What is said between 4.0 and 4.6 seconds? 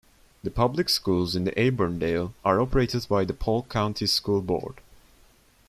School